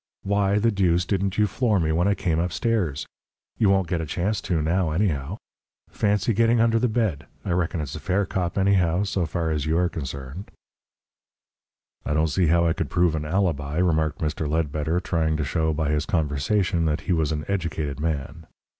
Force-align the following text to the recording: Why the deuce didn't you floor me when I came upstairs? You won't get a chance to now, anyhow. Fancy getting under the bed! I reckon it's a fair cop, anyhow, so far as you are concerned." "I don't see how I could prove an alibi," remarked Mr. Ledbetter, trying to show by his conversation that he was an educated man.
Why 0.23 0.57
the 0.57 0.71
deuce 0.71 1.05
didn't 1.05 1.37
you 1.37 1.45
floor 1.45 1.79
me 1.79 1.91
when 1.91 2.07
I 2.07 2.15
came 2.15 2.39
upstairs? 2.39 3.05
You 3.59 3.69
won't 3.69 3.87
get 3.87 4.01
a 4.01 4.05
chance 4.07 4.41
to 4.41 4.59
now, 4.59 4.89
anyhow. 4.89 5.37
Fancy 5.91 6.33
getting 6.33 6.59
under 6.59 6.79
the 6.79 6.87
bed! 6.87 7.27
I 7.45 7.51
reckon 7.51 7.81
it's 7.81 7.93
a 7.95 7.99
fair 7.99 8.25
cop, 8.25 8.57
anyhow, 8.57 9.03
so 9.03 9.27
far 9.27 9.51
as 9.51 9.67
you 9.67 9.77
are 9.77 9.89
concerned." 9.89 10.49
"I 12.03 12.15
don't 12.15 12.25
see 12.29 12.47
how 12.47 12.65
I 12.65 12.73
could 12.73 12.89
prove 12.89 13.13
an 13.13 13.25
alibi," 13.25 13.77
remarked 13.77 14.21
Mr. 14.21 14.49
Ledbetter, 14.49 14.99
trying 14.99 15.37
to 15.37 15.43
show 15.45 15.71
by 15.71 15.91
his 15.91 16.07
conversation 16.07 16.85
that 16.85 17.01
he 17.01 17.13
was 17.13 17.31
an 17.31 17.45
educated 17.47 17.99
man. 17.99 18.47